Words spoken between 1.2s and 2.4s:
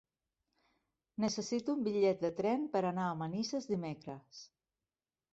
Necessito un bitllet de